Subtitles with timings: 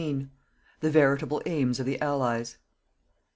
[0.79, 2.57] THE VERITABLE AIMS OF THE ALLIES.